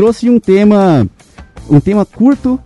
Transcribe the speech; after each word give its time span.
trouxe 0.00 0.30
um 0.30 0.40
tema, 0.40 1.06
um 1.68 1.78
tema 1.78 2.06
curto, 2.06 2.58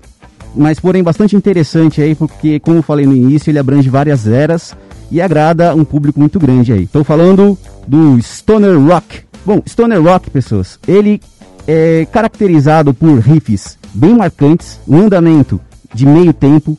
mas 0.55 0.79
porém 0.79 1.03
bastante 1.03 1.35
interessante 1.35 2.01
aí, 2.01 2.15
porque 2.15 2.61
como 2.61 2.81
falei 2.81 3.07
no 3.07 3.13
início, 3.13 3.51
ele 3.51 3.59
abrange 3.59 3.91
várias 3.91 4.29
eras 4.29 4.73
e 5.11 5.21
agrada 5.21 5.75
um 5.75 5.85
público 5.85 6.21
muito 6.21 6.39
grande 6.39 6.73
aí. 6.73 6.85
Estou 6.85 7.03
falando 7.03 7.59
do 7.89 8.23
Stoner 8.23 8.79
Rock. 8.79 9.23
Bom, 9.45 9.61
Stoner 9.67 10.01
Rock, 10.01 10.31
pessoas, 10.31 10.79
ele 10.87 11.21
é 11.67 12.07
caracterizado 12.07 12.95
por 12.95 13.19
riffs 13.19 13.77
bem 13.93 14.15
marcantes, 14.15 14.79
um 14.87 14.99
andamento 14.99 15.61
de 15.93 16.07
meio 16.07 16.33
tempo, 16.33 16.79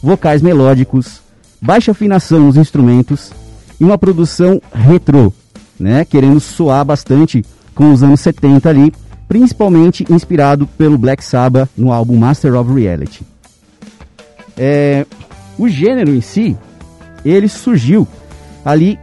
vocais 0.00 0.40
melódicos, 0.40 1.20
baixa 1.60 1.90
afinação 1.90 2.38
nos 2.46 2.56
instrumentos 2.56 3.32
e 3.80 3.82
uma 3.82 3.98
produção 3.98 4.62
retrô, 4.72 5.32
né, 5.80 6.04
querendo 6.04 6.38
soar 6.38 6.84
bastante 6.84 7.44
com 7.74 7.92
os 7.92 8.04
anos 8.04 8.20
70 8.20 8.70
ali, 8.70 8.92
principalmente 9.28 10.04
inspirado 10.10 10.66
pelo 10.66 10.98
Black 10.98 11.24
Sabbath 11.24 11.68
no 11.76 11.92
álbum 11.92 12.16
Master 12.16 12.54
of 12.54 12.72
Reality. 12.72 13.24
É, 14.56 15.04
o 15.58 15.68
gênero 15.68 16.14
em 16.14 16.20
si, 16.20 16.56
ele 17.24 17.48
surgiu 17.48 18.06
ali 18.64 18.98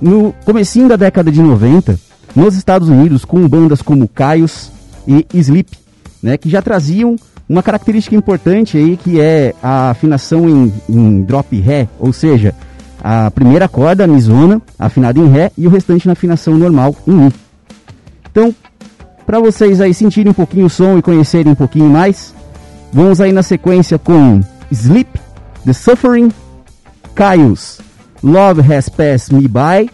no 0.00 0.32
comecinho 0.44 0.88
da 0.88 0.96
década 0.96 1.30
de 1.30 1.42
90, 1.42 1.98
nos 2.34 2.54
Estados 2.54 2.88
Unidos, 2.88 3.24
com 3.24 3.46
bandas 3.48 3.82
como 3.82 4.08
Caios 4.08 4.70
e 5.06 5.26
Sleep, 5.34 5.76
né, 6.22 6.36
que 6.36 6.48
já 6.48 6.62
traziam 6.62 7.16
uma 7.48 7.62
característica 7.62 8.14
importante 8.14 8.76
aí 8.76 8.96
que 8.96 9.20
é 9.20 9.54
a 9.62 9.90
afinação 9.90 10.48
em, 10.48 10.72
em 10.88 11.22
drop 11.22 11.58
ré, 11.58 11.88
ou 11.98 12.12
seja, 12.12 12.54
a 13.02 13.30
primeira 13.30 13.68
corda, 13.68 14.04
a 14.04 14.06
misona, 14.06 14.62
afinada 14.78 15.18
em 15.18 15.26
ré 15.26 15.50
e 15.58 15.66
o 15.66 15.70
restante 15.70 16.06
na 16.06 16.12
afinação 16.12 16.56
normal 16.56 16.94
em 17.06 17.12
mi. 17.12 17.32
Então, 18.30 18.54
para 19.30 19.38
vocês 19.38 19.80
aí 19.80 19.94
sentirem 19.94 20.32
um 20.32 20.34
pouquinho 20.34 20.66
o 20.66 20.68
som 20.68 20.98
e 20.98 21.02
conhecerem 21.02 21.52
um 21.52 21.54
pouquinho 21.54 21.88
mais, 21.88 22.34
vamos 22.92 23.20
aí 23.20 23.30
na 23.30 23.44
sequência 23.44 23.96
com 23.96 24.40
Sleep, 24.72 25.08
The 25.64 25.72
Suffering, 25.72 26.32
Caius, 27.14 27.80
Love 28.24 28.60
Has 28.60 28.88
Passed 28.88 29.32
Me 29.32 29.46
By 29.46 29.88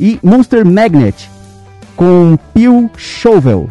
e 0.00 0.18
Monster 0.20 0.66
Magnet 0.66 1.30
com 1.94 2.36
Peel 2.52 2.90
Shovel. 2.96 3.68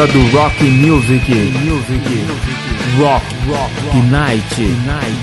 Melhor 0.00 0.12
do 0.12 0.36
rock 0.36 0.60
music. 0.62 1.28
Music. 1.28 2.00
Rock, 2.98 3.22
rock, 3.46 3.70
Night. 4.10 4.58
Night. 4.86 5.19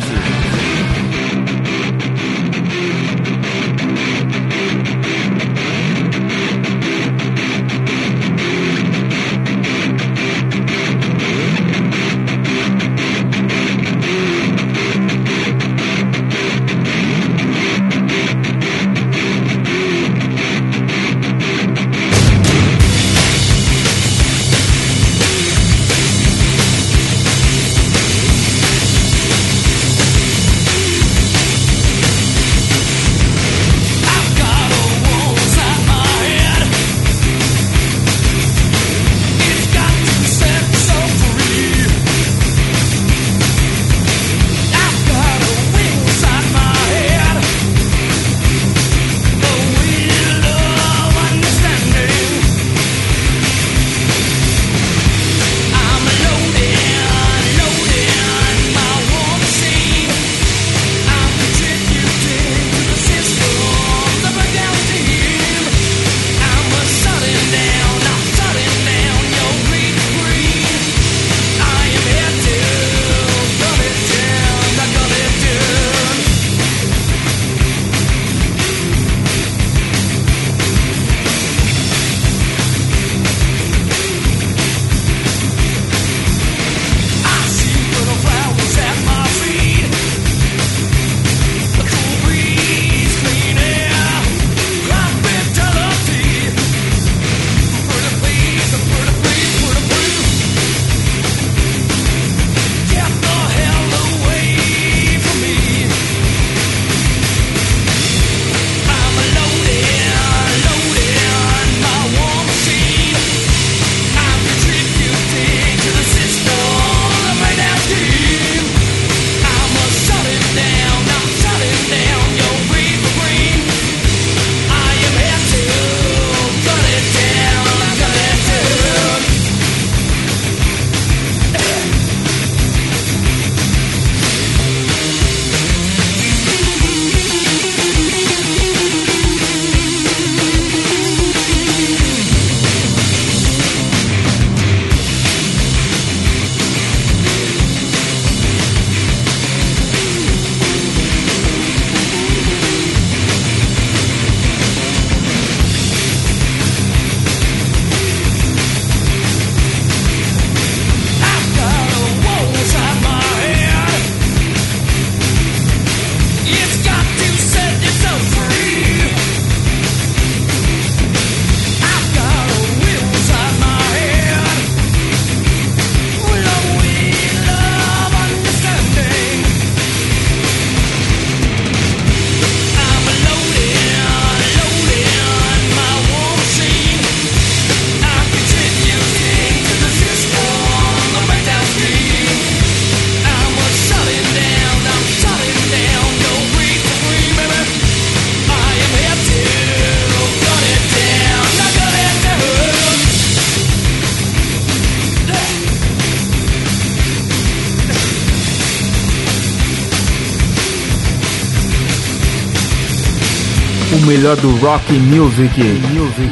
Melhor 214.07 214.37
do 214.37 214.49
rock 214.57 214.89
music. 214.89 215.51
Music. 215.91 216.31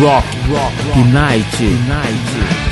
Rock, 0.00 0.24
rock, 0.48 0.72
Night. 1.12 1.60
Night. 1.86 2.69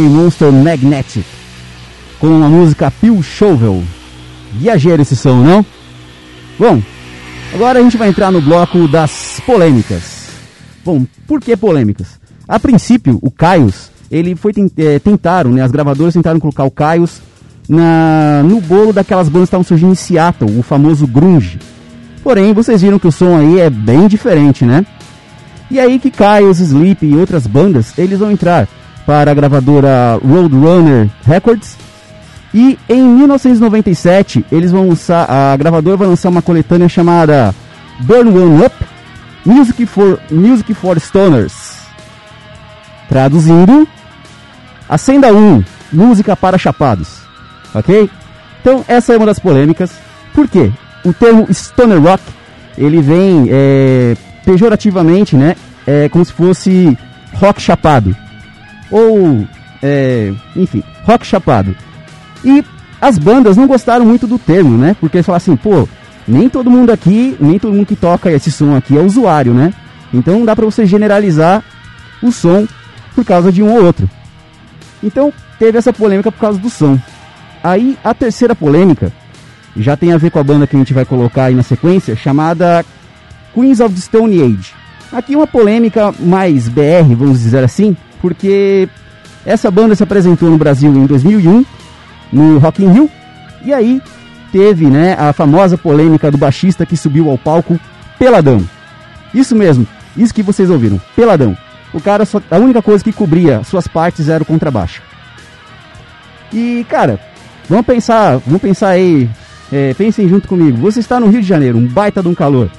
Foi 0.00 0.08
Monster 0.08 0.50
Magnetic 0.50 1.26
com 2.18 2.42
a 2.42 2.48
música 2.48 2.90
Pill 2.90 3.22
Shovel. 3.22 3.84
Viajeiro 4.50 5.02
esse 5.02 5.14
som, 5.14 5.42
não? 5.42 5.66
Bom, 6.58 6.82
agora 7.52 7.78
a 7.80 7.82
gente 7.82 7.98
vai 7.98 8.08
entrar 8.08 8.30
no 8.30 8.40
bloco 8.40 8.88
das 8.88 9.42
polêmicas. 9.44 10.30
Bom, 10.82 11.04
por 11.26 11.38
que 11.38 11.54
polêmicas? 11.54 12.18
A 12.48 12.58
princípio, 12.58 13.18
o 13.20 13.30
Caios, 13.30 13.90
ele 14.10 14.34
foi 14.34 14.54
é, 14.78 14.98
tentaram, 14.98 15.50
né, 15.50 15.60
as 15.60 15.70
gravadoras 15.70 16.14
tentaram 16.14 16.40
colocar 16.40 16.64
o 16.64 16.70
Caios 16.70 17.20
na, 17.68 18.42
no 18.42 18.58
bolo 18.58 18.94
daquelas 18.94 19.28
bandas 19.28 19.50
que 19.50 19.56
estavam 19.56 19.64
surgindo 19.64 19.92
em 19.92 19.96
Seattle, 19.96 20.58
o 20.58 20.62
famoso 20.62 21.06
grunge. 21.06 21.58
Porém, 22.24 22.54
vocês 22.54 22.80
viram 22.80 22.98
que 22.98 23.06
o 23.06 23.12
som 23.12 23.36
aí 23.36 23.60
é 23.60 23.68
bem 23.68 24.08
diferente, 24.08 24.64
né? 24.64 24.86
E 25.70 25.78
aí 25.78 25.98
que 25.98 26.10
Caios, 26.10 26.58
Sleep 26.58 27.04
e 27.04 27.16
outras 27.16 27.46
bandas, 27.46 27.98
eles 27.98 28.18
vão 28.18 28.30
entrar 28.30 28.66
para 29.10 29.32
a 29.32 29.34
gravadora 29.34 30.20
Roadrunner 30.24 31.10
Records. 31.26 31.76
E 32.54 32.78
em 32.88 33.02
1997, 33.02 34.46
eles 34.52 34.70
vão 34.70 34.88
lançar, 34.88 35.28
a 35.28 35.56
gravadora 35.56 35.96
vai 35.96 36.06
lançar 36.06 36.28
uma 36.28 36.40
coletânea 36.40 36.88
chamada 36.88 37.52
Burn 37.98 38.30
One 38.30 38.64
Up 38.64 38.76
Music 39.44 39.84
for, 39.84 40.20
Music 40.30 40.72
for 40.74 40.96
Stoners. 41.00 41.80
Traduzindo, 43.08 43.88
Acenda 44.88 45.34
1, 45.34 45.64
música 45.92 46.36
para 46.36 46.56
chapados. 46.56 47.22
Ok? 47.74 48.08
Então, 48.60 48.84
essa 48.86 49.12
é 49.12 49.16
uma 49.16 49.26
das 49.26 49.40
polêmicas. 49.40 49.90
Por 50.32 50.46
quê? 50.46 50.70
O 51.04 51.12
termo 51.12 51.52
Stoner 51.52 52.00
Rock, 52.00 52.22
ele 52.78 53.02
vem 53.02 53.48
é, 53.50 54.16
pejorativamente, 54.44 55.34
né? 55.34 55.56
É 55.84 56.08
como 56.08 56.24
se 56.24 56.32
fosse 56.32 56.96
rock 57.34 57.60
chapado. 57.60 58.14
Ou, 58.90 59.46
é, 59.82 60.32
enfim, 60.56 60.82
rock 61.04 61.26
chapado. 61.26 61.76
E 62.44 62.64
as 63.00 63.18
bandas 63.18 63.56
não 63.56 63.66
gostaram 63.66 64.04
muito 64.04 64.26
do 64.26 64.38
termo, 64.38 64.76
né? 64.76 64.96
Porque 65.00 65.22
falam 65.22 65.36
assim, 65.36 65.56
pô, 65.56 65.88
nem 66.26 66.48
todo 66.48 66.70
mundo 66.70 66.90
aqui, 66.90 67.36
nem 67.40 67.58
todo 67.58 67.72
mundo 67.72 67.86
que 67.86 67.96
toca 67.96 68.30
esse 68.30 68.50
som 68.50 68.76
aqui 68.76 68.96
é 68.96 69.00
usuário, 69.00 69.54
né? 69.54 69.72
Então 70.12 70.38
não 70.38 70.44
dá 70.44 70.54
pra 70.54 70.64
você 70.64 70.84
generalizar 70.84 71.62
o 72.22 72.30
som 72.30 72.66
por 73.14 73.24
causa 73.24 73.50
de 73.50 73.62
um 73.62 73.72
ou 73.72 73.84
outro. 73.84 74.08
Então 75.02 75.32
teve 75.58 75.78
essa 75.78 75.92
polêmica 75.92 76.30
por 76.30 76.40
causa 76.40 76.58
do 76.58 76.68
som. 76.68 76.98
Aí 77.62 77.96
a 78.02 78.12
terceira 78.14 78.54
polêmica 78.54 79.12
já 79.76 79.96
tem 79.96 80.12
a 80.12 80.18
ver 80.18 80.30
com 80.30 80.38
a 80.38 80.44
banda 80.44 80.66
que 80.66 80.76
a 80.76 80.78
gente 80.78 80.92
vai 80.92 81.04
colocar 81.04 81.44
aí 81.44 81.54
na 81.54 81.62
sequência, 81.62 82.16
chamada 82.16 82.84
Queens 83.54 83.80
of 83.80 83.94
the 83.94 84.00
Stone 84.00 84.42
Age. 84.42 84.72
Aqui 85.12 85.34
uma 85.34 85.46
polêmica 85.46 86.12
mais 86.18 86.68
BR, 86.68 87.14
vamos 87.16 87.40
dizer 87.40 87.64
assim, 87.64 87.96
porque 88.20 88.88
essa 89.44 89.70
banda 89.70 89.94
se 89.94 90.02
apresentou 90.02 90.50
no 90.50 90.58
Brasil 90.58 90.90
em 90.94 91.06
2001, 91.06 91.64
no 92.32 92.58
Rock 92.58 92.84
in 92.84 92.92
Rio, 92.92 93.10
e 93.64 93.72
aí 93.72 94.02
teve 94.52 94.86
né, 94.86 95.14
a 95.18 95.32
famosa 95.32 95.78
polêmica 95.78 96.30
do 96.30 96.38
baixista 96.38 96.84
que 96.84 96.96
subiu 96.96 97.30
ao 97.30 97.38
palco 97.38 97.78
peladão. 98.18 98.64
Isso 99.32 99.54
mesmo, 99.54 99.86
isso 100.16 100.34
que 100.34 100.42
vocês 100.42 100.70
ouviram, 100.70 101.00
peladão. 101.16 101.56
O 101.92 102.00
cara, 102.00 102.24
só, 102.24 102.40
a 102.50 102.56
única 102.56 102.82
coisa 102.82 103.02
que 103.02 103.12
cobria 103.12 103.64
suas 103.64 103.88
partes 103.88 104.28
era 104.28 104.42
o 104.42 104.46
contrabaixo. 104.46 105.02
E, 106.52 106.84
cara, 106.88 107.18
vamos 107.68 107.86
pensar, 107.86 108.38
vamos 108.38 108.60
pensar 108.60 108.90
aí, 108.90 109.28
é, 109.72 109.94
pensem 109.94 110.28
junto 110.28 110.48
comigo. 110.48 110.76
Você 110.78 111.00
está 111.00 111.18
no 111.18 111.28
Rio 111.28 111.40
de 111.40 111.46
Janeiro, 111.46 111.78
um 111.78 111.86
baita 111.86 112.22
de 112.22 112.28
um 112.28 112.34
calor. 112.34 112.70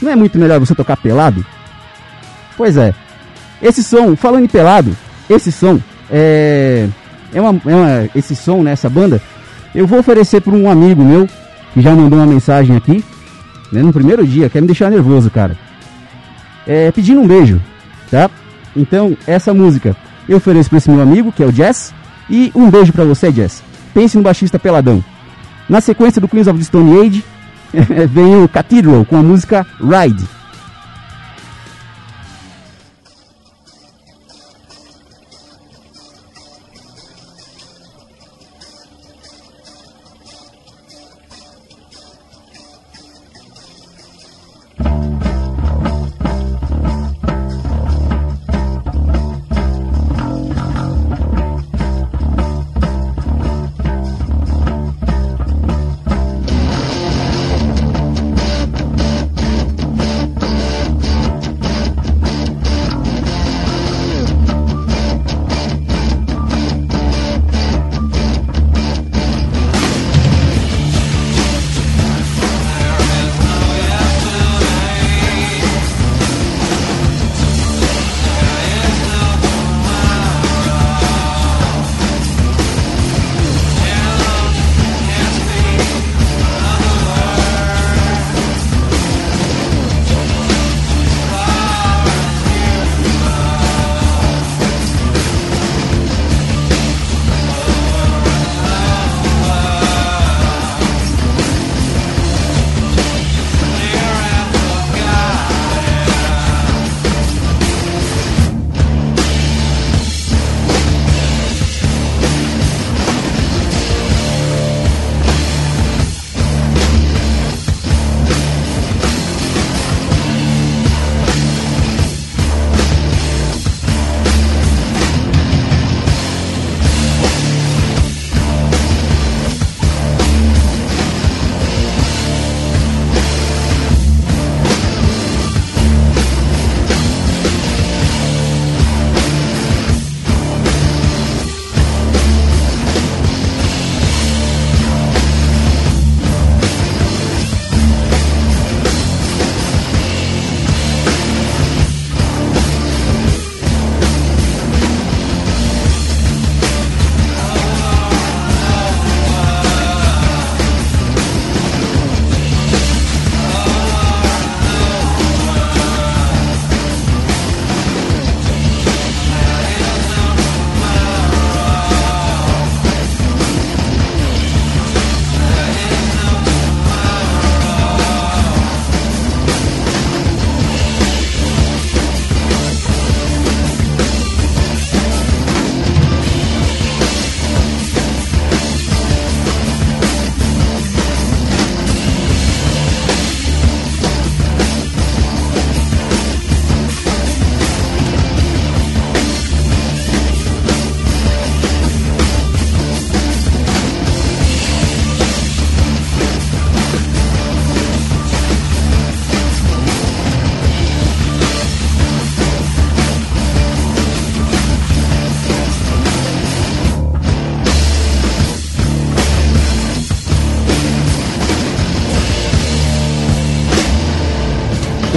Não 0.00 0.10
é 0.10 0.16
muito 0.16 0.38
melhor 0.38 0.60
você 0.60 0.74
tocar 0.74 0.96
pelado? 0.96 1.44
Pois 2.56 2.76
é. 2.76 2.94
Esse 3.60 3.82
som, 3.82 4.14
falando 4.16 4.44
em 4.44 4.48
pelado, 4.48 4.96
esse 5.28 5.50
som 5.50 5.80
é, 6.10 6.88
é, 7.32 7.40
uma, 7.40 7.60
é 7.66 7.74
uma, 7.74 8.10
esse 8.14 8.36
som 8.36 8.62
né, 8.62 8.74
banda. 8.90 9.20
Eu 9.74 9.86
vou 9.86 9.98
oferecer 9.98 10.40
para 10.40 10.54
um 10.54 10.70
amigo 10.70 11.04
meu 11.04 11.26
que 11.74 11.80
já 11.80 11.94
mandou 11.94 12.18
uma 12.18 12.26
mensagem 12.26 12.76
aqui, 12.76 13.04
né, 13.70 13.82
no 13.82 13.92
primeiro 13.92 14.26
dia, 14.26 14.48
quer 14.48 14.60
me 14.60 14.66
deixar 14.66 14.90
nervoso, 14.90 15.30
cara. 15.30 15.56
É, 16.66 16.90
pedindo 16.90 17.20
um 17.20 17.26
beijo, 17.26 17.60
tá? 18.10 18.30
Então, 18.74 19.16
essa 19.26 19.52
música 19.52 19.96
eu 20.28 20.38
ofereço 20.38 20.68
para 20.68 20.78
esse 20.78 20.90
meu 20.90 21.00
amigo, 21.00 21.30
que 21.32 21.42
é 21.42 21.46
o 21.46 21.52
Jess, 21.52 21.94
e 22.28 22.50
um 22.54 22.70
beijo 22.70 22.92
para 22.92 23.04
você, 23.04 23.30
Jess. 23.30 23.62
Pense 23.94 24.16
no 24.16 24.22
baixista 24.22 24.58
peladão. 24.58 25.04
Na 25.68 25.80
sequência 25.80 26.20
do 26.20 26.28
Queens 26.28 26.46
of 26.46 26.58
the 26.58 26.64
Stone 26.64 27.00
Age, 27.00 27.24
vem 28.10 28.42
o 28.42 28.48
Cathedral 28.48 29.04
com 29.04 29.16
a 29.16 29.22
música 29.22 29.66
Ride. 29.80 30.24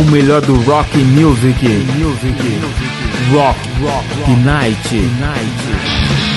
melhor 0.09 0.41
do 0.41 0.55
rock 0.61 0.87
music. 0.95 1.61
Music. 1.97 2.35
Rock. 3.33 3.57
Rock. 3.81 4.05
rock. 4.19 4.37
Night. 4.45 4.91
Night. 5.19 6.28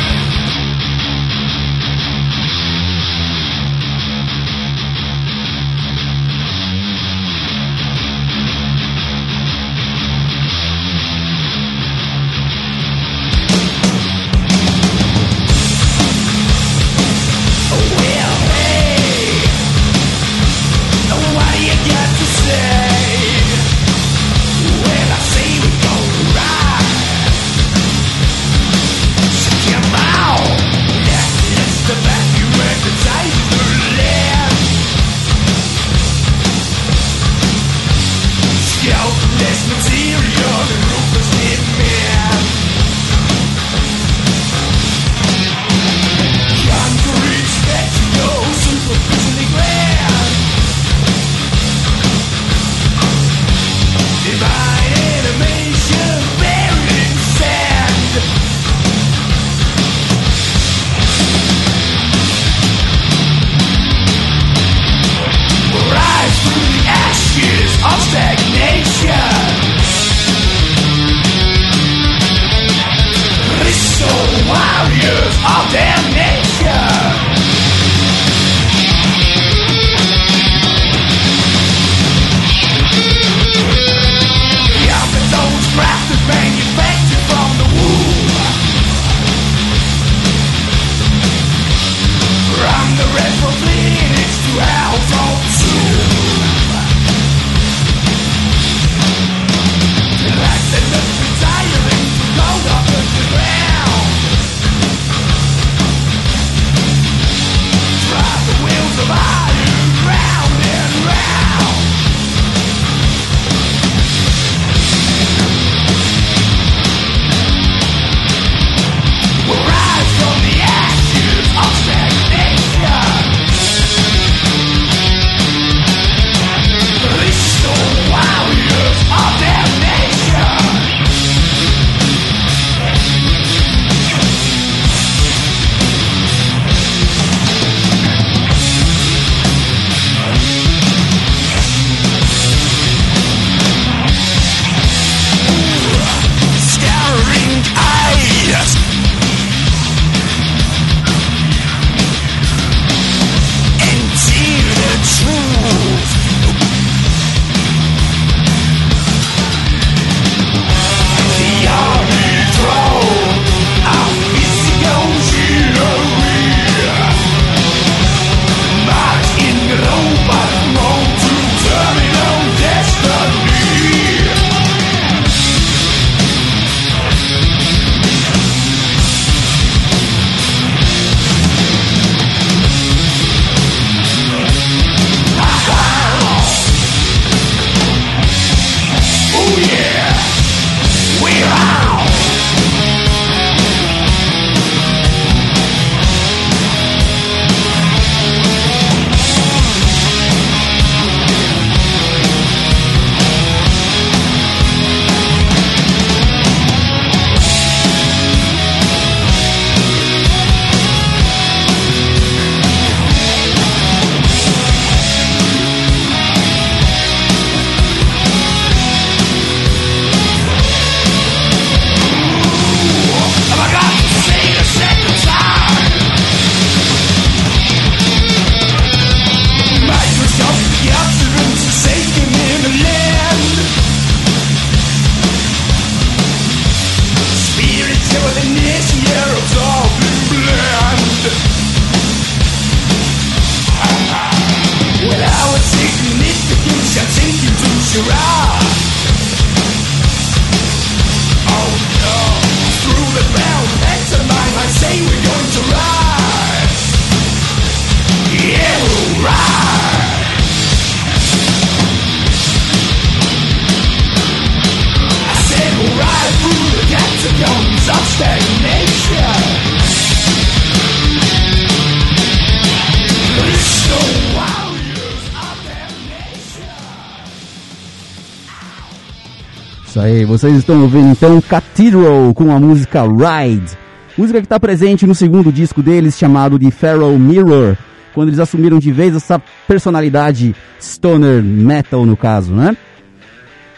Isso 279.92 280.00
aí, 280.00 280.24
vocês 280.24 280.56
estão 280.56 280.80
ouvindo 280.80 281.10
então 281.10 281.38
Cathedral 281.42 282.32
com 282.32 282.50
a 282.50 282.58
música 282.58 283.02
Ride. 283.02 283.76
Música 284.16 284.40
que 284.40 284.46
está 284.46 284.58
presente 284.58 285.06
no 285.06 285.14
segundo 285.14 285.52
disco 285.52 285.82
deles, 285.82 286.16
chamado 286.16 286.58
de 286.58 286.70
Feral 286.70 287.10
Mirror, 287.18 287.76
quando 288.14 288.30
eles 288.30 288.40
assumiram 288.40 288.78
de 288.78 288.90
vez 288.90 289.14
essa 289.14 289.38
personalidade 289.68 290.56
stoner 290.80 291.42
metal, 291.42 292.06
no 292.06 292.16
caso, 292.16 292.54
né? 292.54 292.74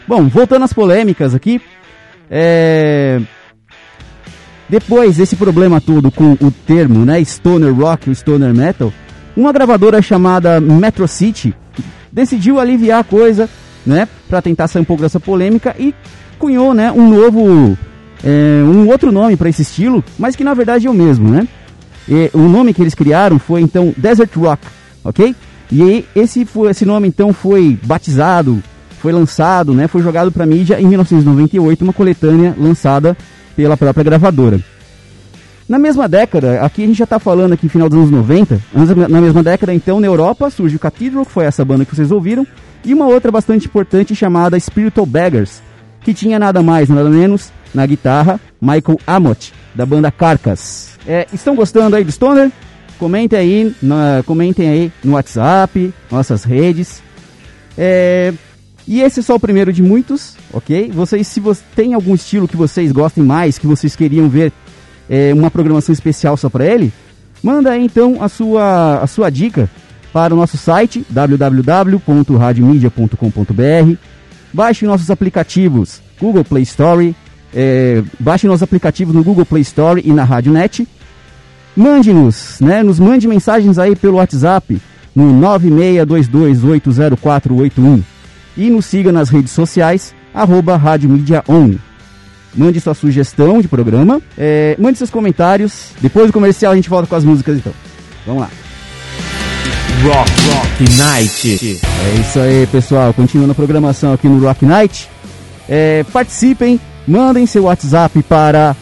Bom, 0.06 0.28
voltando 0.28 0.62
às 0.62 0.72
polêmicas 0.72 1.34
aqui, 1.34 1.60
é... 2.30 3.20
depois 4.68 5.16
desse 5.16 5.34
problema 5.34 5.80
todo 5.80 6.12
com 6.12 6.34
o 6.34 6.50
termo, 6.64 7.04
né, 7.04 7.24
stoner 7.24 7.74
rock, 7.74 8.14
stoner 8.14 8.54
metal, 8.54 8.92
uma 9.36 9.52
gravadora 9.52 10.00
chamada 10.00 10.60
Metro 10.60 11.08
City 11.08 11.52
decidiu 12.12 12.60
aliviar 12.60 13.00
a 13.00 13.04
coisa, 13.04 13.48
né, 13.84 14.06
para 14.34 14.42
tentar 14.42 14.66
sair 14.66 14.82
um 14.82 14.84
pouco 14.84 15.00
dessa 15.00 15.20
polêmica 15.20 15.76
e 15.78 15.94
cunhou, 16.40 16.74
né, 16.74 16.90
um 16.90 17.08
novo, 17.08 17.78
é, 18.24 18.64
um 18.64 18.88
outro 18.88 19.12
nome 19.12 19.36
para 19.36 19.48
esse 19.48 19.62
estilo, 19.62 20.02
mas 20.18 20.34
que 20.34 20.42
na 20.42 20.52
verdade 20.52 20.88
é 20.88 20.90
o 20.90 20.94
mesmo, 20.94 21.30
né? 21.30 21.46
E, 22.08 22.30
o 22.34 22.48
nome 22.48 22.74
que 22.74 22.82
eles 22.82 22.96
criaram 22.96 23.38
foi 23.38 23.60
então 23.60 23.94
Desert 23.96 24.34
Rock, 24.36 24.66
ok? 25.04 25.36
E 25.70 26.04
esse, 26.16 26.44
foi, 26.44 26.68
esse 26.70 26.84
nome 26.84 27.06
então 27.06 27.32
foi 27.32 27.78
batizado, 27.84 28.60
foi 28.98 29.12
lançado, 29.12 29.72
né, 29.72 29.86
foi 29.86 30.02
jogado 30.02 30.32
para 30.32 30.44
mídia 30.44 30.80
em 30.80 30.86
1998, 30.86 31.84
uma 31.84 31.92
coletânea 31.92 32.56
lançada 32.58 33.16
pela 33.54 33.76
própria 33.76 34.02
gravadora. 34.02 34.58
Na 35.68 35.78
mesma 35.78 36.08
década, 36.08 36.60
aqui 36.60 36.82
a 36.82 36.86
gente 36.88 36.98
já 36.98 37.04
está 37.04 37.20
falando 37.20 37.52
aqui 37.52 37.68
final 37.68 37.88
dos 37.88 37.98
anos 37.98 38.10
90, 38.10 38.60
na 39.08 39.20
mesma 39.20 39.44
década 39.44 39.72
então 39.72 40.00
na 40.00 40.08
Europa 40.08 40.50
surge 40.50 40.74
o 40.74 40.80
Cathedral, 40.80 41.24
que 41.24 41.30
foi 41.30 41.44
essa 41.44 41.64
banda 41.64 41.84
que 41.84 41.94
vocês 41.94 42.10
ouviram, 42.10 42.44
e 42.84 42.92
uma 42.92 43.06
outra 43.06 43.30
bastante 43.30 43.66
importante 43.66 44.14
chamada 44.14 44.58
Spiritual 44.58 45.06
Beggars, 45.06 45.62
que 46.02 46.12
tinha 46.12 46.38
nada 46.38 46.62
mais, 46.62 46.88
nada 46.88 47.08
menos, 47.08 47.50
na 47.74 47.86
guitarra, 47.86 48.38
Michael 48.60 48.98
Amott, 49.06 49.52
da 49.74 49.86
banda 49.86 50.10
Carcass. 50.10 50.98
É, 51.06 51.26
estão 51.32 51.54
gostando 51.54 51.96
aí 51.96 52.04
do 52.04 52.12
Stoner? 52.12 52.50
Comentem 52.98 53.38
aí, 53.38 53.76
na, 53.82 54.22
comentem 54.24 54.68
aí 54.68 54.92
no 55.02 55.12
WhatsApp, 55.12 55.92
nossas 56.10 56.44
redes. 56.44 57.02
É, 57.76 58.32
e 58.86 59.00
esse 59.00 59.20
é 59.20 59.22
só 59.22 59.34
o 59.34 59.40
primeiro 59.40 59.72
de 59.72 59.82
muitos, 59.82 60.36
ok? 60.52 60.90
Vocês, 60.92 61.26
se 61.26 61.40
você 61.40 61.62
tem 61.74 61.94
algum 61.94 62.14
estilo 62.14 62.46
que 62.46 62.56
vocês 62.56 62.92
gostem 62.92 63.24
mais, 63.24 63.58
que 63.58 63.66
vocês 63.66 63.96
queriam 63.96 64.28
ver 64.28 64.52
é, 65.08 65.32
uma 65.34 65.50
programação 65.50 65.92
especial 65.92 66.36
só 66.36 66.48
para 66.48 66.66
ele, 66.66 66.92
manda 67.42 67.70
aí 67.70 67.84
então 67.84 68.22
a 68.22 68.28
sua, 68.28 69.00
a 69.02 69.06
sua 69.06 69.30
dica 69.30 69.68
para 70.14 70.32
o 70.32 70.36
nosso 70.36 70.56
site 70.56 71.04
www.radiomedia.com.br. 71.10 73.96
Baixe 74.52 74.86
nossos 74.86 75.10
aplicativos 75.10 76.00
Google 76.20 76.44
Play 76.44 76.62
Store, 76.62 77.12
é, 77.52 78.00
baixe 78.20 78.46
nossos 78.46 78.62
aplicativos 78.62 79.12
no 79.12 79.24
Google 79.24 79.44
Play 79.44 79.62
Store 79.62 80.00
e 80.04 80.12
na 80.12 80.22
RádioNet. 80.22 80.86
Mande-nos, 81.76 82.58
né? 82.60 82.84
Nos 82.84 83.00
mande 83.00 83.26
mensagens 83.26 83.76
aí 83.76 83.96
pelo 83.96 84.18
WhatsApp 84.18 84.80
no 85.16 85.40
962280481 85.40 88.00
e 88.56 88.70
nos 88.70 88.86
siga 88.86 89.10
nas 89.10 89.28
redes 89.28 89.50
sociais, 89.50 90.14
arroba 90.32 90.76
Rádio 90.76 91.10
Mídia 91.10 91.42
On. 91.48 91.74
Mande 92.54 92.80
sua 92.80 92.94
sugestão 92.94 93.60
de 93.60 93.66
programa, 93.66 94.22
é, 94.38 94.76
mande 94.78 94.96
seus 94.96 95.10
comentários. 95.10 95.88
Depois 96.00 96.28
do 96.28 96.32
comercial 96.32 96.72
a 96.72 96.76
gente 96.76 96.88
volta 96.88 97.08
com 97.08 97.16
as 97.16 97.24
músicas 97.24 97.56
então. 97.56 97.72
Vamos 98.24 98.42
lá. 98.42 98.50
Rock, 100.02 100.30
Rock 100.50 100.96
Night. 100.96 101.76
É 101.76 102.20
isso 102.20 102.38
aí, 102.38 102.66
pessoal. 102.66 103.14
Continuando 103.14 103.52
a 103.52 103.54
programação 103.54 104.12
aqui 104.12 104.28
no 104.28 104.44
Rock 104.44 104.66
Night. 104.66 105.08
É, 105.68 106.04
participem, 106.12 106.80
mandem 107.06 107.46
seu 107.46 107.64
WhatsApp 107.64 108.22
para 108.22 108.74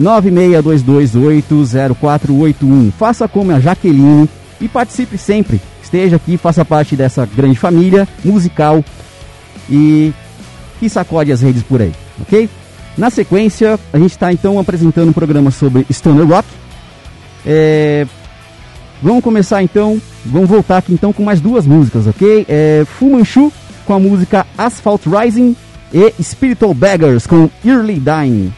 962280481. 0.00 2.92
Faça 2.92 3.28
como 3.28 3.52
a 3.52 3.60
Jaqueline 3.60 4.26
e 4.60 4.68
participe 4.68 5.16
sempre. 5.18 5.60
Esteja 5.82 6.16
aqui, 6.16 6.36
faça 6.36 6.64
parte 6.64 6.96
dessa 6.96 7.24
grande 7.26 7.58
família 7.58 8.08
musical 8.24 8.82
e 9.68 10.12
que 10.80 10.88
sacode 10.88 11.30
as 11.30 11.42
redes 11.42 11.62
por 11.62 11.82
aí, 11.82 11.92
ok? 12.20 12.48
Na 12.96 13.10
sequência, 13.10 13.78
a 13.92 13.98
gente 13.98 14.12
está 14.12 14.32
então 14.32 14.58
apresentando 14.58 15.10
um 15.10 15.12
programa 15.12 15.50
sobre 15.50 15.86
Stoner 15.90 16.26
Rock. 16.26 16.48
É... 17.44 18.06
Vamos 19.02 19.24
começar 19.24 19.62
então, 19.62 20.00
vamos 20.24 20.48
voltar 20.48 20.78
aqui 20.78 20.92
então 20.92 21.12
com 21.12 21.24
mais 21.24 21.40
duas 21.40 21.66
músicas, 21.66 22.06
ok? 22.06 22.46
É 22.48 22.84
Fu 22.86 23.10
Manchu 23.10 23.52
com 23.84 23.94
a 23.94 23.98
música 23.98 24.46
Asphalt 24.56 25.02
Rising 25.06 25.56
e 25.92 26.22
Spiritual 26.22 26.72
Beggars 26.72 27.26
com 27.26 27.50
Early 27.64 28.00
Dying. 28.00 28.52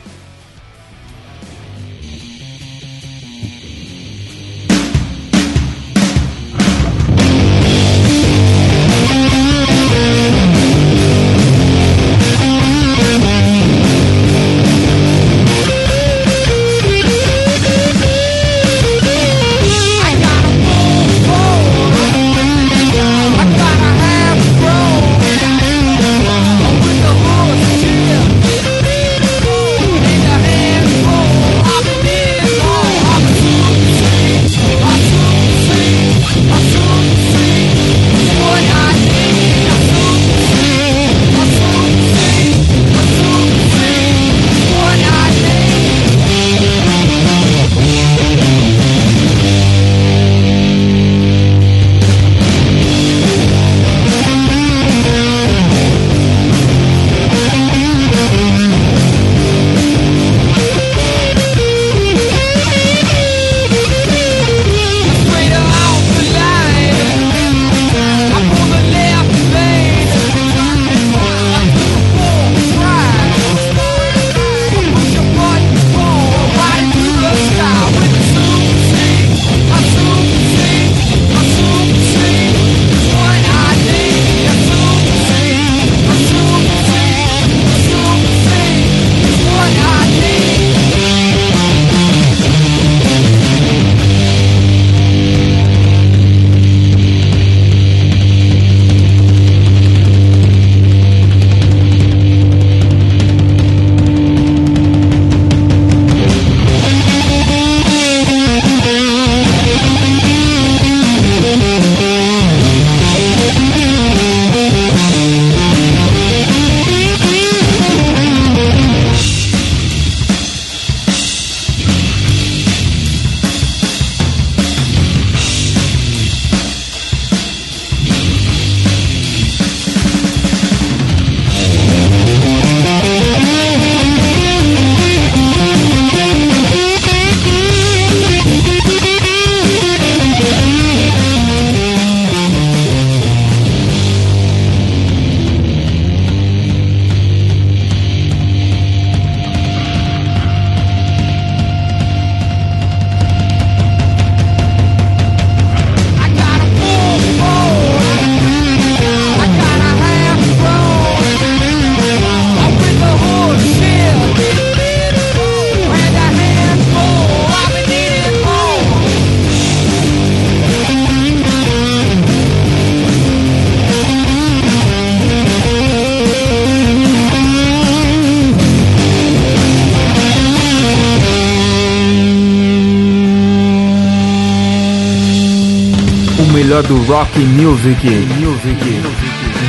Melhor 186.75 186.89
do 186.89 186.97
rock 187.13 187.29
music. 187.37 188.03
Music. 188.39 188.79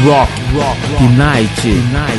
Rock. 0.07 0.29
Rock. 0.53 0.77
Night. 1.15 1.65
Night. 1.93 2.14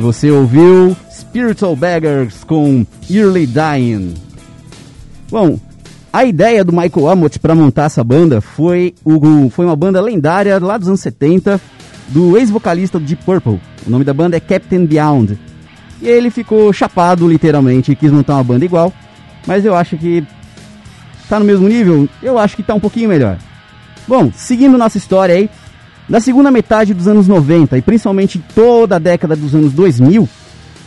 Você 0.00 0.30
ouviu 0.30 0.96
Spiritual 1.12 1.76
Beggars 1.76 2.42
com 2.42 2.84
Early 3.08 3.46
Dying. 3.46 4.14
Bom, 5.30 5.58
a 6.12 6.24
ideia 6.24 6.64
do 6.64 6.72
Michael 6.72 7.08
Amott 7.08 7.38
para 7.38 7.54
montar 7.54 7.84
essa 7.84 8.02
banda 8.02 8.40
foi, 8.40 8.94
o, 9.04 9.50
foi 9.50 9.66
uma 9.66 9.76
banda 9.76 10.00
lendária 10.00 10.58
lá 10.58 10.78
dos 10.78 10.88
anos 10.88 11.00
70 11.00 11.60
do 12.08 12.36
ex-vocalista 12.36 12.98
do 12.98 13.04
Deep 13.04 13.22
Purple. 13.24 13.60
O 13.86 13.90
nome 13.90 14.04
da 14.04 14.14
banda 14.14 14.36
é 14.36 14.40
Captain 14.40 14.86
Beyond. 14.86 15.38
E 16.00 16.08
ele 16.08 16.30
ficou 16.30 16.72
chapado, 16.72 17.28
literalmente, 17.28 17.92
e 17.92 17.96
quis 17.96 18.10
montar 18.10 18.34
uma 18.34 18.44
banda 18.44 18.64
igual. 18.64 18.92
Mas 19.46 19.64
eu 19.64 19.74
acho 19.74 19.96
que 19.96 20.26
tá 21.28 21.38
no 21.38 21.44
mesmo 21.44 21.68
nível? 21.68 22.08
Eu 22.22 22.38
acho 22.38 22.56
que 22.56 22.62
tá 22.62 22.74
um 22.74 22.80
pouquinho 22.80 23.08
melhor. 23.08 23.38
Bom, 24.08 24.30
seguindo 24.34 24.78
nossa 24.78 24.98
história 24.98 25.34
aí, 25.34 25.50
na 26.08 26.20
segunda 26.20 26.50
metade 26.50 26.94
dos 26.94 27.08
anos 27.08 27.26
90 27.26 27.78
e 27.78 27.82
principalmente 27.82 28.42
toda 28.54 28.96
a 28.96 28.98
década 28.98 29.34
dos 29.34 29.54
anos 29.54 29.72
2000, 29.72 30.28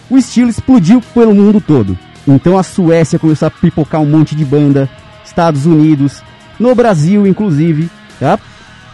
o 0.10 0.18
estilo 0.18 0.50
explodiu 0.50 1.02
pelo 1.14 1.36
mundo 1.36 1.62
todo. 1.62 1.98
Então 2.28 2.58
a 2.58 2.64
Suécia 2.64 3.20
começou 3.20 3.48
a 3.48 3.52
pipocar 3.52 4.02
um 4.02 4.06
monte 4.06 4.36
de 4.36 4.46
banda, 4.46 4.90
Estados 5.26 5.66
Unidos, 5.66 6.22
no 6.60 6.74
Brasil 6.74 7.28
inclusive, 7.28 7.90
tá? 8.20 8.40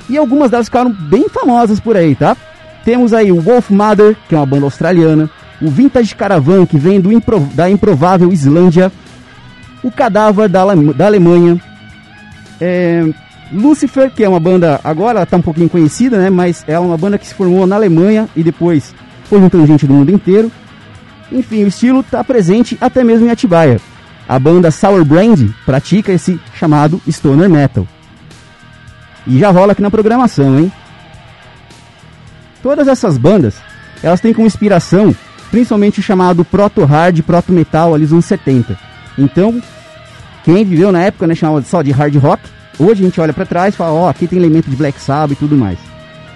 E 0.10 0.18
algumas 0.18 0.52
delas 0.52 0.68
ficaram 0.68 0.92
bem 0.92 1.28
famosas 1.30 1.80
por 1.80 1.98
aí, 1.98 2.16
tá? 2.16 2.36
Temos 2.84 3.14
aí 3.14 3.32
o 3.32 3.42
Wolf 3.42 3.72
Mother, 3.72 4.16
que 4.30 4.36
é 4.36 4.38
uma 4.38 4.46
banda 4.46 4.66
australiana, 4.66 5.30
o 5.62 5.70
Vintage 5.70 6.16
Caravan, 6.16 6.66
que 6.66 6.78
vem 6.78 6.98
impro 6.98 7.40
da 7.54 7.70
improvável 7.70 8.32
Islândia, 8.32 8.92
o 9.84 9.92
Cadáver 9.92 10.48
da, 10.48 10.64
da 10.74 11.06
Alemanha, 11.06 11.60
é, 12.62 13.06
Lucifer, 13.52 14.12
que 14.12 14.24
é 14.24 14.30
uma 14.30 14.40
banda, 14.40 14.80
agora 14.84 15.24
está 15.24 15.38
um 15.38 15.42
pouquinho 15.42 15.70
conhecida, 15.70 16.18
né? 16.18 16.30
Mas 16.30 16.64
é 16.68 16.78
uma 16.80 16.98
banda 16.98 17.18
que 17.18 17.28
se 17.28 17.34
formou 17.34 17.66
na 17.68 17.76
Alemanha 17.76 18.28
e 18.36 18.44
depois 18.44 18.94
foi 19.26 19.40
juntando 19.40 19.68
gente 19.68 19.86
do 19.86 19.94
mundo 19.94 20.12
inteiro. 20.12 20.52
Enfim, 21.32 21.64
o 21.64 21.68
estilo 21.68 22.02
está 22.02 22.24
presente 22.24 22.78
até 22.82 23.04
mesmo 23.04 23.28
em 23.28 23.32
Atibaia. 23.32 23.80
A 24.28 24.40
banda 24.40 24.72
Sour 24.72 25.06
Brand 25.06 25.50
pratica 25.66 26.12
esse 26.12 26.40
chamado 26.56 27.02
Stoner 27.10 27.50
Metal. 27.50 27.88
E 29.28 29.40
já 29.40 29.52
rola 29.52 29.72
aqui 29.72 29.82
na 29.82 29.92
programação, 29.92 30.60
hein? 30.60 30.72
Todas 32.62 32.88
essas 32.88 33.18
bandas, 33.18 33.56
elas 34.02 34.20
têm 34.20 34.34
como 34.34 34.48
inspiração 34.48 35.16
principalmente 35.52 36.00
o 36.00 36.04
chamado 36.04 36.44
proto-hard, 36.44 37.22
proto-metal 37.22 37.94
ali 37.94 38.04
dos 38.04 38.12
anos 38.12 38.26
70. 38.26 38.78
Então, 39.18 39.62
Quem 40.44 40.64
viveu 40.64 40.92
na 40.92 41.02
época, 41.02 41.26
né, 41.26 41.34
chamava 41.34 41.64
só 41.64 41.82
de 41.82 41.92
hard 41.92 42.16
rock. 42.18 42.44
Hoje 42.78 43.02
a 43.02 43.06
gente 43.06 43.22
olha 43.22 43.34
para 43.34 43.46
trás 43.46 43.74
e 43.74 43.78
fala, 43.78 43.94
ó, 43.94 44.06
oh, 44.06 44.10
aqui 44.10 44.28
tem 44.28 44.38
elemento 44.40 44.70
de 44.70 44.76
Black 44.76 45.00
Sabbath 45.00 45.32
e 45.32 45.36
tudo 45.36 45.58
mais. 45.58 45.78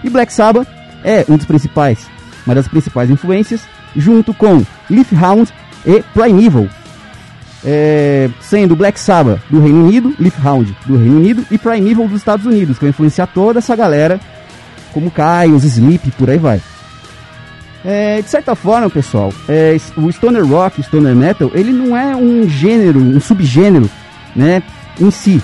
E 0.04 0.10
Black 0.10 0.32
Sabbath 0.32 0.68
é 1.04 1.26
um 1.28 1.38
dos 1.38 1.46
principais, 1.46 2.08
uma 2.46 2.56
das 2.56 2.68
principais 2.68 3.10
influências, 3.10 3.62
junto 3.96 4.34
com 4.34 4.64
Leaf 4.90 5.12
Hound 5.14 5.52
e 5.86 6.02
Primeval, 6.14 6.68
é, 7.66 8.30
sendo 8.40 8.76
Black 8.76 9.00
Sabbath 9.00 9.42
do 9.50 9.60
Reino 9.60 9.84
Unido, 9.86 10.16
Leaf 10.20 10.36
Hound 10.46 10.76
do 10.86 10.98
Reino 10.98 11.18
Unido 11.18 11.46
e 11.52 11.58
Primeval 11.58 12.08
dos 12.08 12.18
Estados 12.18 12.46
Unidos, 12.46 12.78
que 12.78 12.86
vai 12.86 12.90
influenciar 12.90 13.28
toda 13.28 13.60
essa 13.60 13.76
galera, 13.76 14.20
como 14.94 15.12
Kai, 15.12 15.50
os 15.50 15.64
Sleep, 15.64 16.12
por 16.12 16.30
aí 16.30 16.38
vai. 16.38 16.62
É, 17.84 18.22
de 18.22 18.30
certa 18.30 18.56
forma, 18.56 18.90
pessoal, 18.90 19.34
é, 19.48 19.78
o 19.96 20.12
Stoner 20.12 20.46
Rock, 20.46 20.84
Stoner 20.84 21.16
Metal, 21.16 21.50
ele 21.54 21.72
não 21.72 21.96
é 21.96 22.16
um 22.16 22.48
gênero, 22.48 23.00
um 23.00 23.20
subgênero, 23.20 23.90
né, 24.36 24.62
em 25.00 25.10
si. 25.12 25.42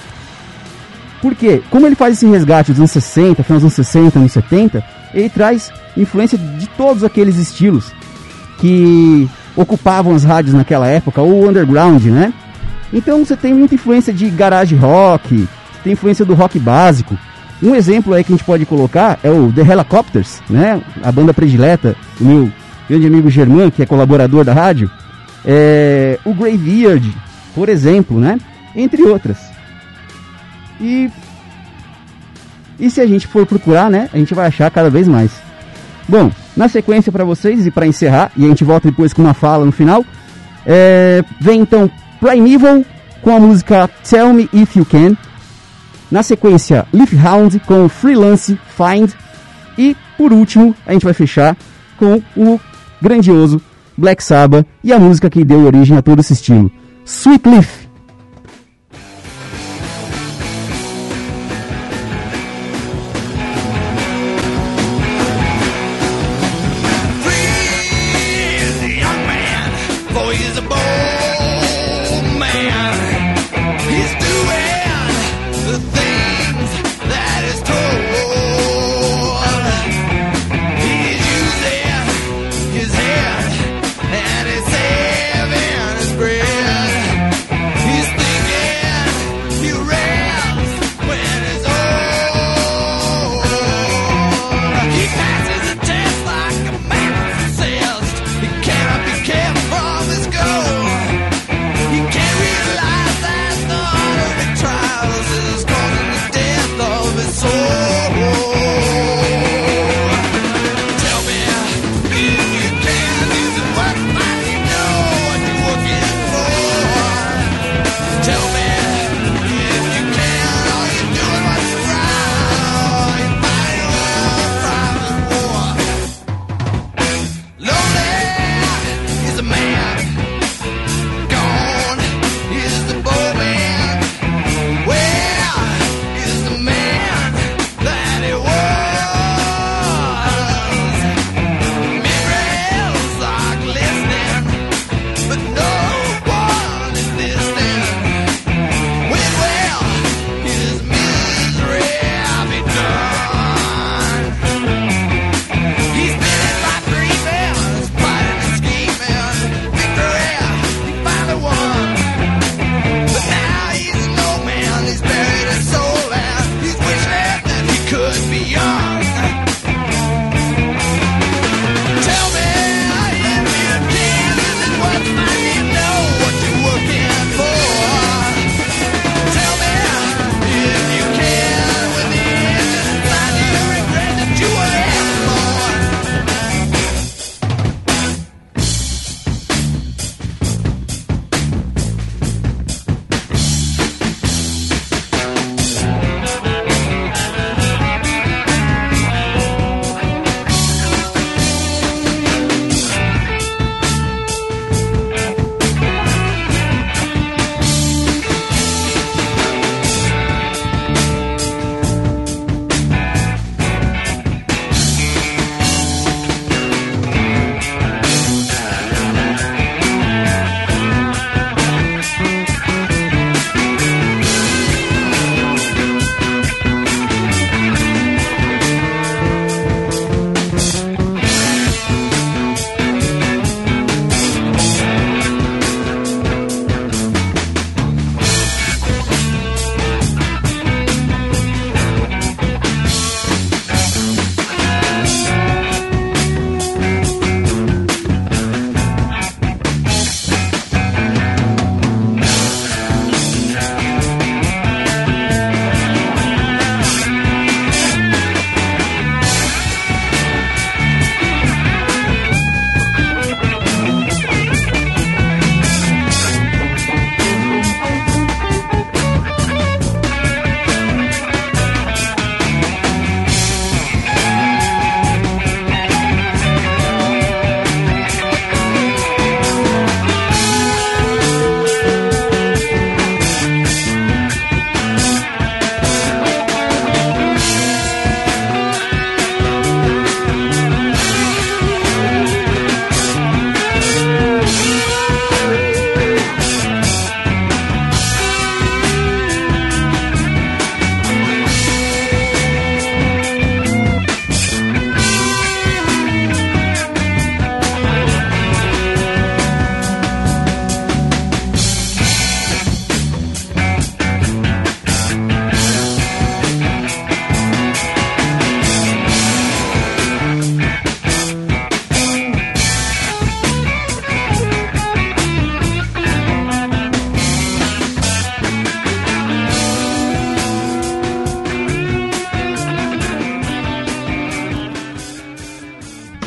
Por 1.26 1.34
quê? 1.34 1.60
Como 1.72 1.88
ele 1.88 1.96
faz 1.96 2.14
esse 2.14 2.28
resgate 2.28 2.70
dos 2.72 2.78
anos 2.78 2.92
60, 2.92 3.42
final 3.42 3.58
dos 3.58 3.64
anos 3.64 3.74
60, 3.74 4.20
anos 4.20 4.32
70, 4.32 4.84
ele 5.12 5.28
traz 5.28 5.74
influência 5.98 6.38
de 6.38 6.68
todos 6.78 7.04
aqueles 7.04 7.38
estilos 7.38 7.92
que 8.60 9.28
ocupavam 9.56 10.14
as 10.14 10.24
rádios 10.24 10.54
naquela 10.54 10.86
época, 10.86 11.24
ou 11.24 11.50
underground, 11.50 12.06
né? 12.06 12.32
Então 12.94 13.26
você 13.26 13.36
tem 13.36 13.56
muita 13.56 13.74
influência 13.74 14.14
de 14.14 14.30
garage 14.30 14.76
rock, 14.76 15.50
tem 15.84 15.94
influência 15.94 16.24
do 16.24 16.36
rock 16.36 16.60
básico. 16.60 17.18
Um 17.60 17.74
exemplo 17.74 18.14
aí 18.14 18.24
que 18.24 18.32
a 18.32 18.36
gente 18.36 18.46
pode 18.46 18.64
colocar 18.68 19.18
é 19.24 19.32
o 19.32 19.52
The 19.52 19.62
Helicopters, 19.62 20.44
né? 20.48 20.80
A 21.02 21.12
banda 21.12 21.34
predileta 21.34 21.96
do 22.20 22.24
meu 22.24 22.52
grande 22.88 23.08
amigo 23.08 23.32
Germán, 23.32 23.72
que 23.72 23.82
é 23.82 23.86
colaborador 23.88 24.46
da 24.46 24.54
rádio. 24.54 24.92
É, 25.44 26.20
o 26.24 26.36
Graveyard, 26.36 27.12
por 27.56 27.68
exemplo, 27.68 28.20
né? 28.20 28.38
Entre 28.76 29.02
outras. 29.02 29.55
E 30.80 31.10
e 32.80 32.90
se 32.90 33.00
a 33.00 33.08
gente 33.08 33.28
for 33.28 33.46
procurar, 33.46 33.90
né, 33.90 34.10
a 34.14 34.18
gente 34.18 34.34
vai 34.34 34.48
achar 34.48 34.70
cada 34.70 34.90
vez 34.90 35.08
mais. 35.08 35.32
Bom, 36.08 36.32
na 36.56 36.68
sequência 36.68 37.12
para 37.12 37.24
vocês 37.24 37.66
e 37.66 37.72
para 37.72 37.88
encerrar, 37.88 38.32
e 38.36 38.46
a 38.46 38.48
gente 38.48 38.64
volta 38.64 38.90
depois 38.90 39.14
com 39.14 39.22
uma 39.22 39.34
fala 39.34 39.66
no 39.66 39.72
final, 39.72 40.06
é, 40.66 41.24
vem 41.40 41.62
então 41.62 41.90
Primeval 42.20 42.84
com 43.22 43.36
a 43.36 43.40
música 43.40 43.90
Tell 44.08 44.34
Me 44.34 44.50
If 44.54 44.76
You 44.76 44.86
Can. 44.86 45.16
Na 46.12 46.22
sequência, 46.22 46.86
Leaf 46.94 47.14
Hound 47.14 47.60
com 47.60 47.90
Freelance 47.90 48.60
Find. 48.78 49.12
E 49.78 49.96
por 50.18 50.32
último, 50.32 50.76
a 50.86 50.94
gente 50.94 51.04
vai 51.04 51.14
fechar 51.14 51.58
com 51.98 52.22
o 52.36 52.60
grandioso 53.02 53.62
Black 53.98 54.24
Sabbath 54.24 54.66
e 54.84 54.94
a 54.94 55.00
música 55.00 55.30
que 55.30 55.44
deu 55.44 55.66
origem 55.66 55.98
a 55.98 56.02
todo 56.02 56.20
esse 56.20 56.34
estilo, 56.34 56.72
Sweet 57.06 57.50
Leaf. 57.50 57.85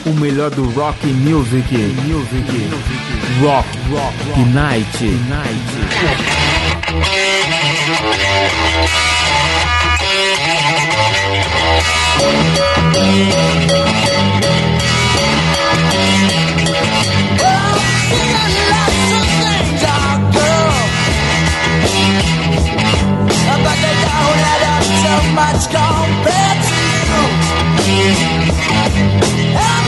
O 0.09 0.13
melhor 0.15 0.51
do 0.51 0.65
rock 0.71 0.97
music. 1.05 1.71
Music. 2.07 2.45
Rock. 3.43 3.67
Rock. 3.91 4.15
Night. 4.55 5.03
Night. 5.29 5.69
Much 25.35 25.65
compared 25.71 26.59
to 26.69 26.79
you. 27.07 27.23
I'm 29.57 29.88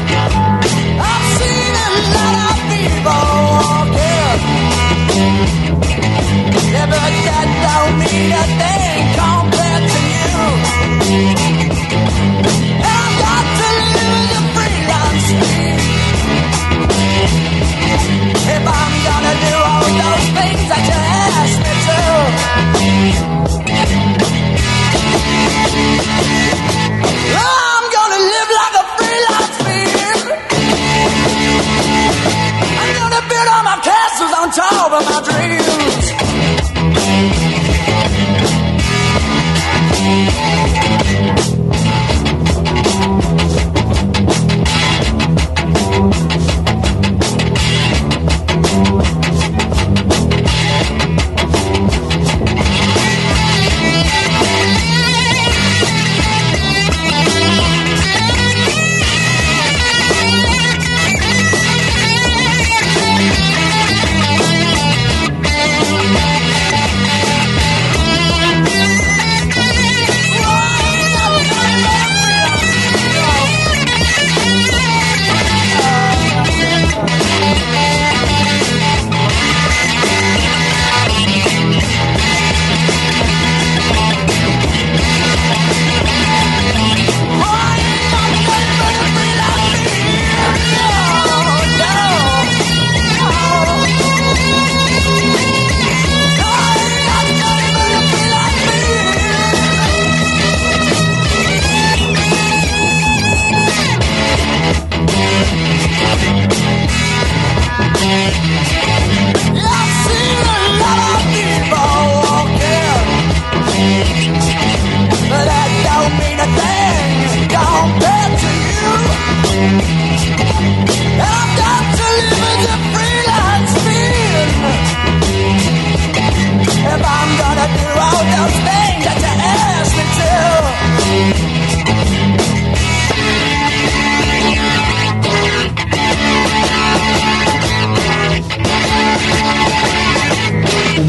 but 7.01 7.15
that 7.25 7.47
don't 7.65 7.95
mean 7.97 8.29
a 8.29 8.45
thing 8.61 9.01
compared 9.17 9.85
to 9.93 9.99
you. 10.13 10.37
I've 12.93 13.15
got 13.25 13.45
to 13.57 13.69
live 13.95 14.25
the 14.33 14.41
freelance 14.53 15.25
speed. 15.31 15.79
If 18.53 18.63
I'm 18.81 18.93
gonna 19.07 19.35
do 19.45 19.55
all 19.71 19.89
those 20.01 20.27
things 20.37 20.63
that 20.71 20.83
you 20.89 20.99
asked 21.33 21.61
me 21.65 21.73
to. 21.87 21.99
I'm 27.33 27.85
gonna 27.97 28.21
live 28.33 28.49
like 28.61 28.75
a 28.77 28.85
freelance 28.97 29.57
being. 29.65 30.21
I'm 32.81 32.91
gonna 33.01 33.23
build 33.31 33.47
all 33.53 33.63
my 33.71 33.77
castles 33.89 34.33
on 34.39 34.47
top 34.53 34.91
of 34.99 35.03
my 35.09 35.19
dreams. 35.25 35.60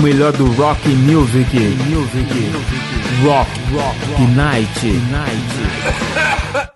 Melhor 0.03 0.32
do 0.32 0.46
rock 0.55 0.84
music. 1.07 1.53
Music. 1.86 2.26
Rock. 3.24 3.48
Rock. 3.72 3.96
Night. 4.34 4.82
Night. 5.12 6.68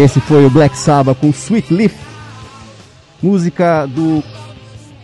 Esse 0.00 0.20
foi 0.20 0.46
o 0.46 0.50
Black 0.50 0.76
Sabbath 0.76 1.18
com 1.18 1.28
Sweet 1.28 1.74
Leaf, 1.74 1.94
música 3.22 3.86
do 3.86 4.22